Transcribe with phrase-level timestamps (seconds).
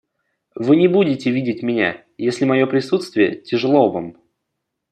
[0.55, 4.17] Вы не будете видеть меня, если мое присутствие тяжело вам.